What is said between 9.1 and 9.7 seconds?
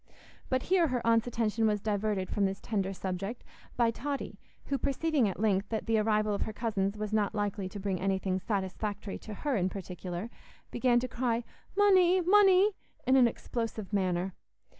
to her in